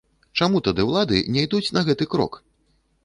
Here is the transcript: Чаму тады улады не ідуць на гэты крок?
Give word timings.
Чаму 0.39 0.61
тады 0.67 0.85
улады 0.89 1.21
не 1.35 1.43
ідуць 1.49 1.73
на 1.77 1.81
гэты 1.91 2.11
крок? 2.15 2.41